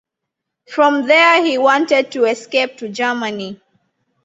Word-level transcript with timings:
From 0.67 1.05
there 1.05 1.45
he 1.45 1.59
wanted 1.59 2.11
to 2.13 2.25
escape 2.25 2.77
to 2.77 2.89
Germany. 2.89 3.61